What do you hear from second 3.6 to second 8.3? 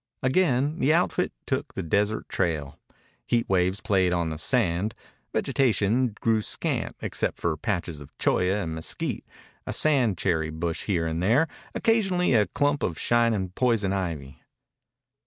played on the sand. Vegetation grew scant except for patches of